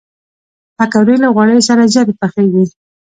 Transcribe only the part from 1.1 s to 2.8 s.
له غوړیو سره زیاتې پخېږي